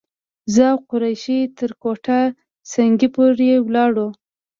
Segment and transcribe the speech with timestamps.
[0.53, 2.19] زه او قریشي تر کوټه
[2.71, 4.07] سنګي پورې ولاړو.